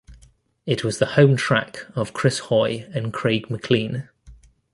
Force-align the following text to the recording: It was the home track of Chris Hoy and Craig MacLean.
It 0.65 0.83
was 0.83 0.97
the 0.97 1.05
home 1.13 1.35
track 1.37 1.85
of 1.95 2.11
Chris 2.11 2.39
Hoy 2.39 2.89
and 2.91 3.13
Craig 3.13 3.51
MacLean. 3.51 4.09